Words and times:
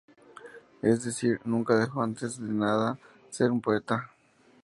Es 0.81 1.03
decir, 1.05 1.39
nunca 1.45 1.75
dejó, 1.77 2.01
antes 2.01 2.39
de 2.39 2.51
nada, 2.51 2.93
de 2.93 2.97
ser 3.29 3.51
un 3.51 3.61
poeta. 3.61 4.09